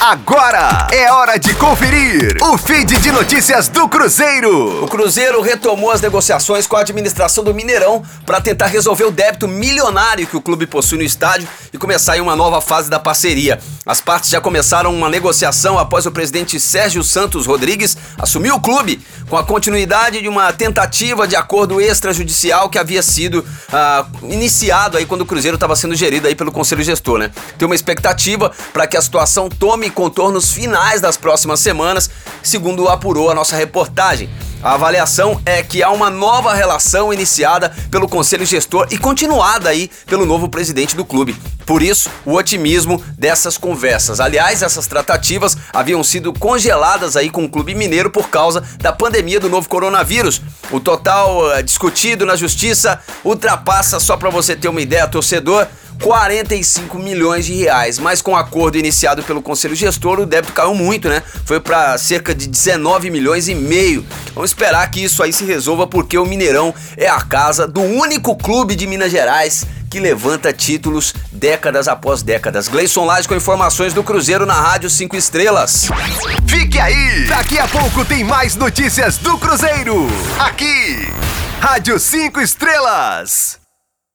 [0.00, 4.82] Agora é hora de conferir o feed de notícias do Cruzeiro.
[4.82, 9.46] O Cruzeiro retomou as negociações com a administração do Mineirão para tentar resolver o débito
[9.46, 13.60] milionário que o clube possui no estádio e começar uma nova fase da parceria.
[13.90, 19.04] As partes já começaram uma negociação após o presidente Sérgio Santos Rodrigues assumir o clube,
[19.28, 25.04] com a continuidade de uma tentativa de acordo extrajudicial que havia sido ah, iniciado aí
[25.04, 27.32] quando o Cruzeiro estava sendo gerido aí pelo Conselho Gestor, né?
[27.58, 32.08] Tem uma expectativa para que a situação tome contornos finais das próximas semanas,
[32.44, 34.30] segundo apurou a nossa reportagem.
[34.62, 39.90] A avaliação é que há uma nova relação iniciada pelo conselho gestor e continuada aí
[40.06, 41.34] pelo novo presidente do clube.
[41.70, 44.18] Por isso, o otimismo dessas conversas.
[44.18, 49.38] Aliás, essas tratativas haviam sido congeladas aí com o clube mineiro por causa da pandemia
[49.38, 50.42] do novo coronavírus.
[50.72, 55.64] O total uh, discutido na justiça ultrapassa, só para você ter uma ideia, torcedor,
[56.02, 60.74] 45 milhões de reais, mas com o acordo iniciado pelo conselho gestor, o débito caiu
[60.74, 61.22] muito, né?
[61.44, 64.04] Foi para cerca de 19 milhões e meio.
[64.34, 68.34] Vamos esperar que isso aí se resolva porque o Mineirão é a casa do único
[68.34, 72.68] clube de Minas Gerais que levanta títulos décadas após décadas.
[72.68, 75.88] Gleison Lage com informações do Cruzeiro na Rádio 5 Estrelas.
[76.46, 77.26] Fique aí!
[77.26, 80.06] Daqui a pouco tem mais notícias do Cruzeiro.
[80.38, 81.08] Aqui,
[81.60, 83.59] Rádio 5 Estrelas.